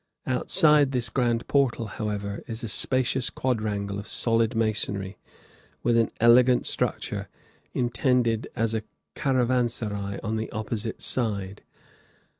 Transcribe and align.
Outside 0.25 0.93
this 0.93 1.09
grand 1.11 1.47
portal, 1.47 1.85
however, 1.85 2.43
is 2.47 2.63
a 2.63 2.67
spacious 2.67 3.29
quadrangle 3.29 3.99
of 3.99 4.07
solid 4.07 4.55
masonry, 4.55 5.19
with 5.83 5.95
an 5.95 6.09
elegant 6.19 6.65
structure, 6.65 7.29
intended 7.75 8.47
as 8.55 8.73
a 8.73 8.81
caravanserai, 9.13 10.19
on 10.23 10.37
the 10.37 10.49
opposite 10.49 11.03
side. 11.03 11.61